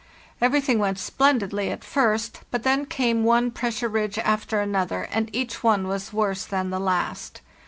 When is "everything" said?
0.41-0.79